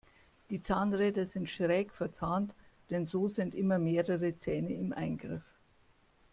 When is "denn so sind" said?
2.89-3.53